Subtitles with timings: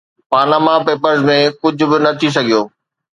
[0.31, 2.61] Panama Papers ۾ ڪجهه به نه ٿي سگهيو.